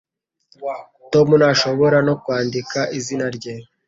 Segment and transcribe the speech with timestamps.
[1.11, 3.53] Tom ntashobora no kwandika izina rye